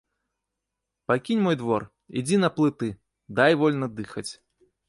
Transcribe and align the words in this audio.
Пакінь 1.11 1.43
мой 1.47 1.59
двор, 1.61 1.85
ідзі 2.21 2.41
на 2.45 2.49
плыты, 2.57 2.91
дай 3.41 3.51
вольна 3.61 3.95
дыхаць. 4.01 4.31